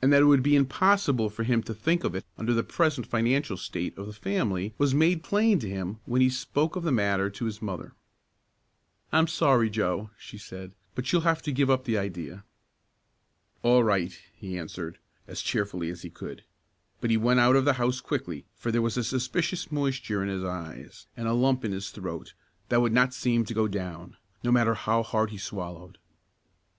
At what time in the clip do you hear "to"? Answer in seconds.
1.64-1.74, 5.58-5.68, 7.28-7.44, 11.42-11.52, 23.44-23.52